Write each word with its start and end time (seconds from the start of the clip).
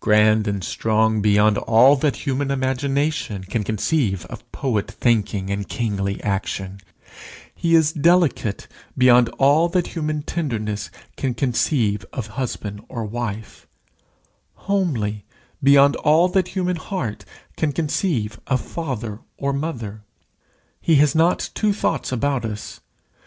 Grand 0.00 0.48
and 0.48 0.64
strong 0.64 1.20
beyond 1.20 1.58
all 1.58 1.94
that 1.96 2.24
human 2.26 2.50
imagination 2.50 3.44
can 3.44 3.62
conceive 3.64 4.24
of 4.30 4.50
poet 4.50 4.90
thinking 4.90 5.50
and 5.50 5.68
kingly 5.68 6.24
action, 6.24 6.80
he 7.54 7.74
is 7.74 7.92
delicate 7.92 8.66
beyond 8.96 9.28
all 9.38 9.68
that 9.68 9.88
human 9.88 10.22
tenderness 10.22 10.88
can 11.18 11.34
conceive 11.34 12.06
of 12.14 12.28
husband 12.40 12.80
or 12.88 13.04
wife, 13.04 13.66
homely 14.54 15.26
beyond 15.62 15.96
all 15.96 16.28
that 16.28 16.48
human 16.48 16.76
heart 16.76 17.26
can 17.58 17.70
conceive 17.70 18.40
of 18.46 18.62
father 18.62 19.20
or 19.36 19.52
mother. 19.52 20.02
He 20.80 20.94
has 20.94 21.14
not 21.14 21.50
two 21.52 21.74
thoughts 21.74 22.10
about 22.10 22.46
us. 22.46 22.80